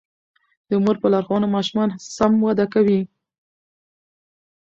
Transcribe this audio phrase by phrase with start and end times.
[0.69, 3.01] د مور په لارښوونه ماشومان سم وده کوي.